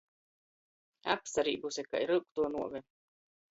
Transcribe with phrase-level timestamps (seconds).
[1.15, 2.85] Apsarībuse kai ryugtuo nuove!